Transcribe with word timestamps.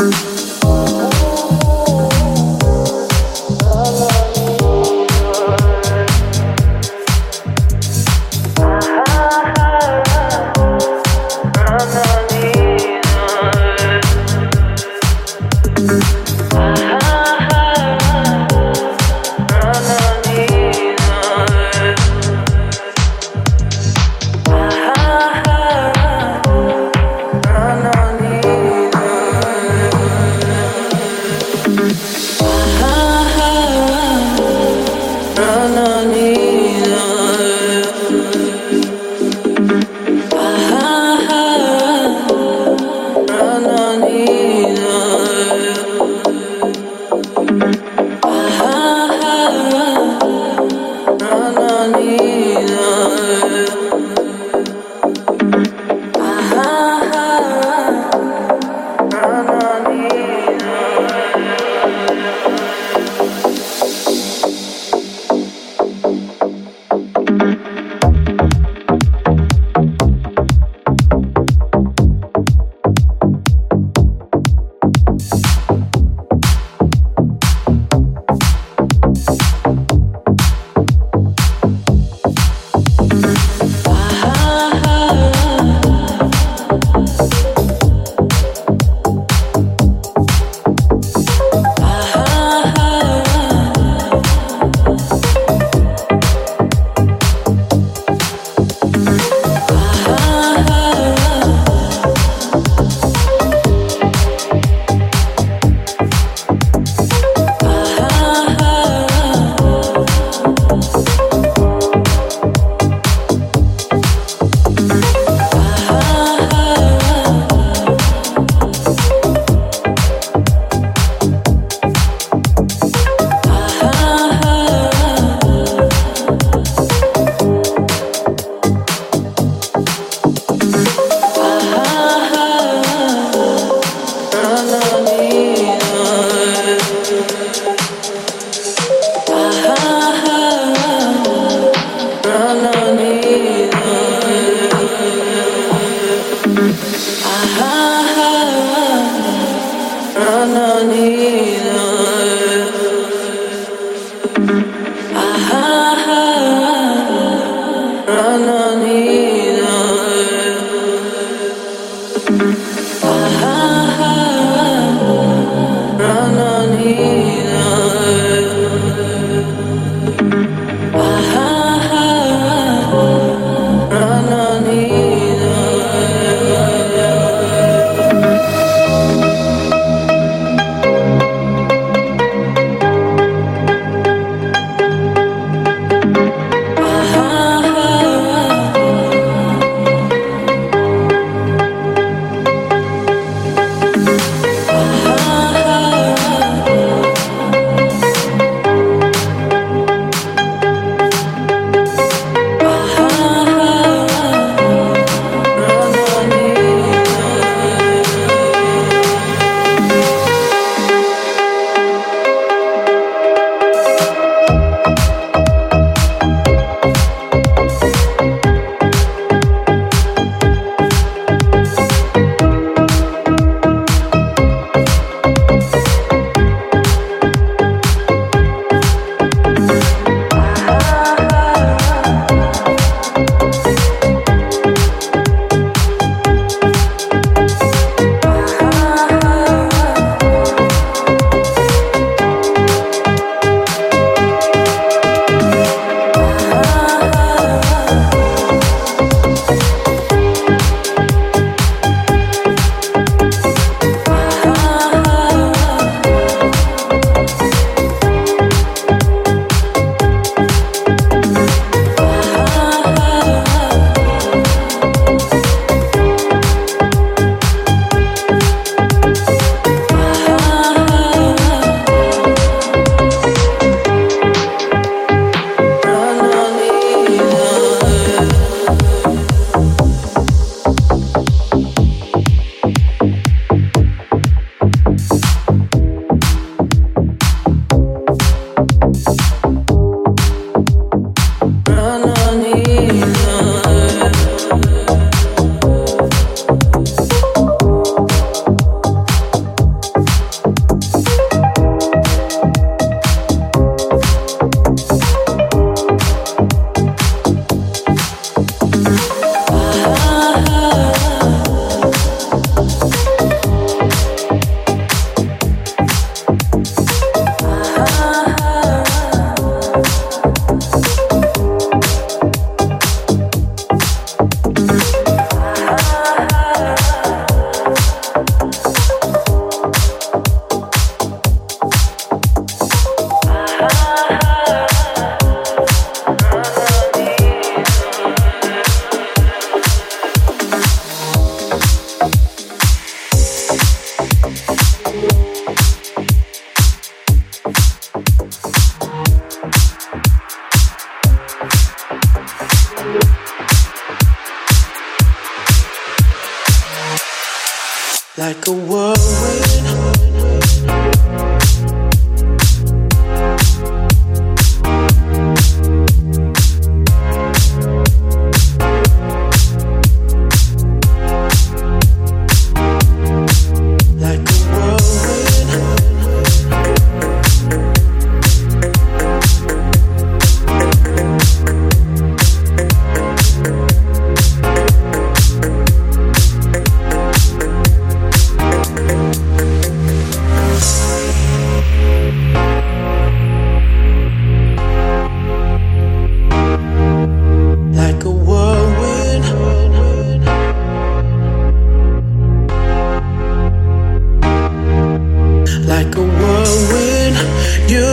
Ah 0.00 0.37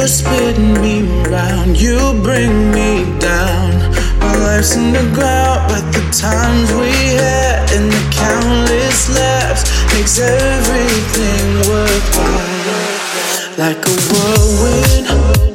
You're 0.06 0.14
spinning 0.14 0.80
me 0.84 1.02
round, 1.32 1.82
you 1.82 1.98
bring 2.22 2.72
me 2.72 3.06
down. 3.18 3.72
My 4.20 4.36
life's 4.38 4.76
in 4.76 4.94
the 4.94 5.02
ground, 5.16 5.68
but 5.68 5.82
the 5.94 6.06
times 6.12 6.72
we 6.74 6.92
had 7.18 7.72
and 7.72 7.92
the 7.92 8.14
countless 8.14 9.10
laughs 9.10 9.64
makes 9.96 10.20
everything 10.20 11.58
worthwhile. 11.68 12.78
Like 13.58 13.84
a 13.84 13.96
whirlwind. 14.14 15.55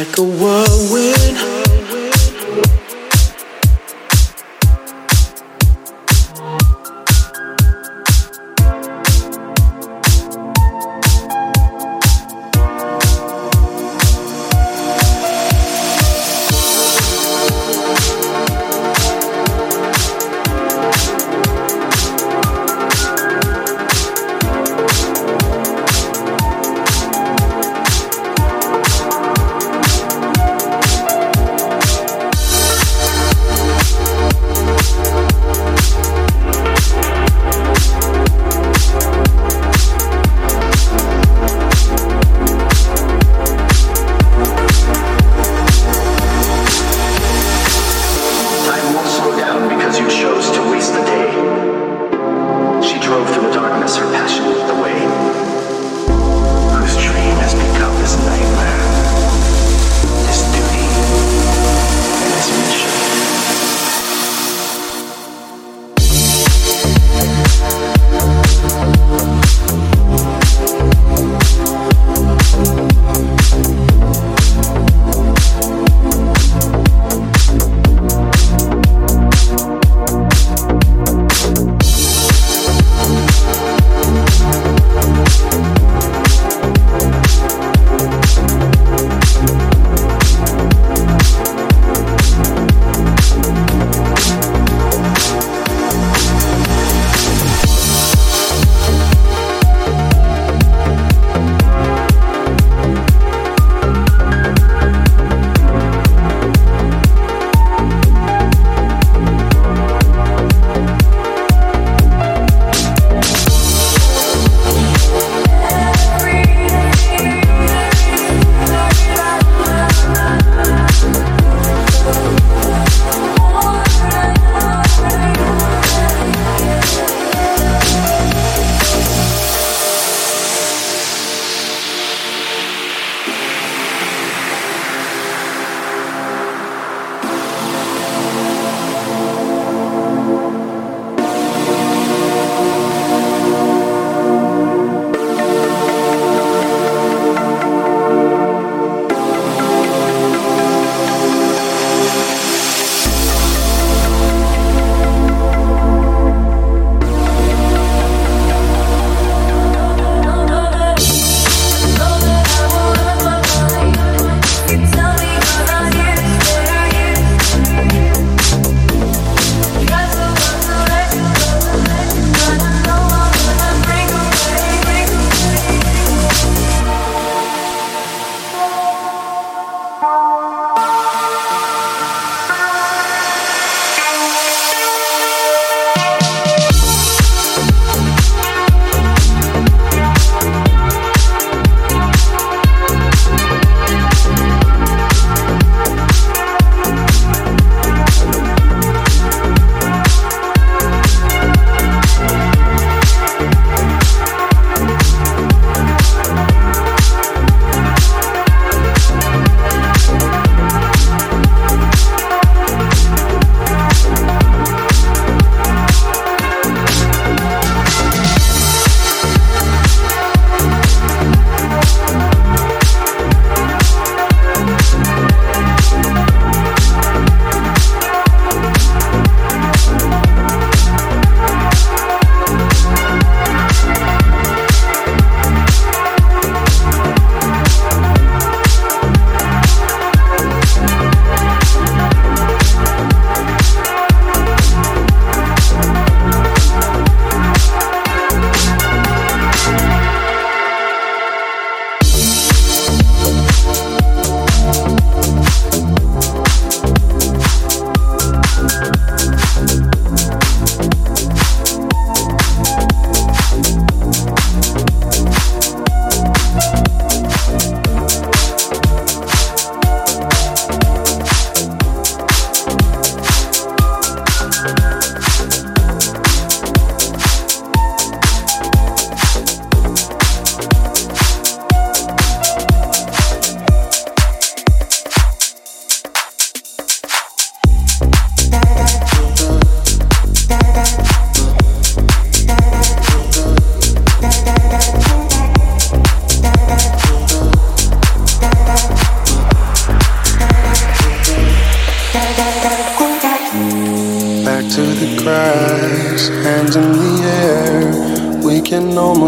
like 0.00 0.16
a 0.16 0.22
whirlwind. 0.22 0.99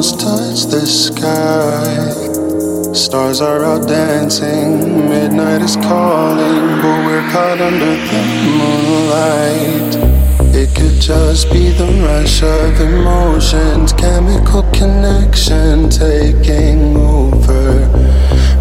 Almost 0.03 0.21
touch 0.21 0.67
the 0.67 0.85
sky. 0.85 2.11
Stars 2.93 3.41
are 3.41 3.63
out 3.63 3.87
dancing, 3.87 5.09
midnight 5.09 5.63
is 5.63 5.77
calling, 5.77 6.81
but 6.83 7.07
we're 7.07 7.31
caught 7.31 7.61
under 7.61 7.95
the 8.11 8.23
moonlight. 8.59 9.95
It 10.55 10.75
could 10.75 11.01
just 11.01 11.53
be 11.53 11.71
the 11.71 11.87
rush 12.03 12.43
of 12.43 12.81
emotions, 12.81 13.93
chemical 13.93 14.65
connection 14.73 15.89
taking 15.89 16.97
over. 16.97 17.87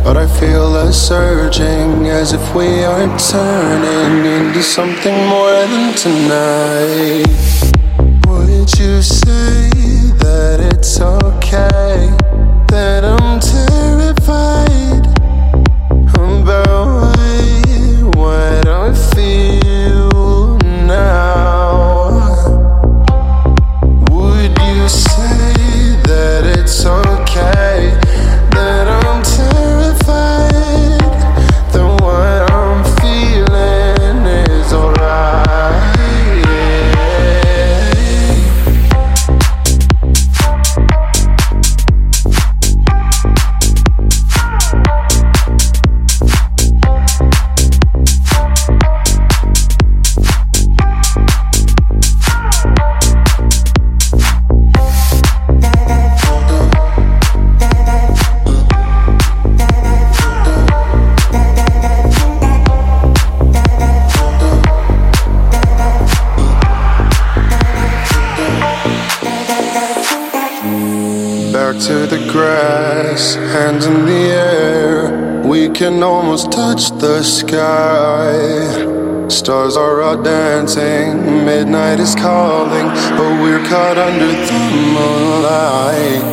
But 0.04 0.18
I 0.18 0.28
feel 0.40 0.76
us 0.76 0.96
surging 1.08 2.06
as 2.06 2.34
if 2.34 2.56
we 2.56 2.84
are 2.84 3.08
turning 3.18 4.26
into 4.26 4.62
something 4.62 5.18
more 5.28 5.66
than 5.74 5.96
tonight. 5.96 7.26
Would 8.28 8.78
you 8.78 9.02
say 9.02 9.31
to 71.92 72.08
the 72.08 72.26
grass, 72.32 73.36
hands 73.36 73.86
in 73.86 74.06
the 74.06 74.14
air. 74.14 75.44
We 75.44 75.70
can 75.70 76.02
almost 76.02 76.50
touch 76.50 76.90
the 77.06 77.22
sky. 77.22 78.32
Stars 79.28 79.76
are 79.76 80.02
out 80.02 80.24
dancing, 80.24 81.46
midnight 81.46 82.00
is 82.00 82.16
calling, 82.16 82.88
but 83.18 83.32
we're 83.42 83.66
caught 83.68 83.98
under 83.98 84.32
the 84.48 84.60
moonlight. 84.96 86.24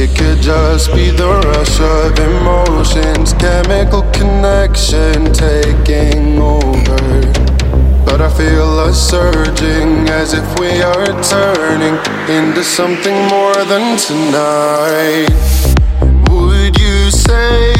It 0.00 0.16
could 0.16 0.40
just 0.40 0.94
be 0.94 1.10
the 1.10 1.30
rush 1.48 1.80
of 1.80 2.16
emotions, 2.30 3.32
chemical 3.32 4.02
connection 4.12 5.32
taking 5.32 6.38
over. 6.38 7.43
But 8.14 8.22
I 8.22 8.32
feel 8.38 8.78
us 8.78 9.10
surging 9.10 10.08
as 10.08 10.34
if 10.34 10.60
we 10.60 10.70
are 10.82 11.04
turning 11.20 11.96
into 12.30 12.62
something 12.62 13.16
more 13.26 13.56
than 13.64 13.98
tonight. 13.98 15.26
Would 16.30 16.78
you 16.78 17.10
say 17.10 17.74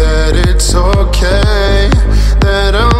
that 0.00 0.42
it's 0.48 0.74
okay 0.74 1.90
that 2.40 2.74
I'm 2.74 2.93